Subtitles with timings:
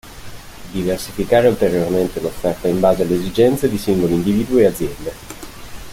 [0.71, 5.11] Diversificare ulteriormente l'offerta in base alle esigenze di singoli individui e aziende.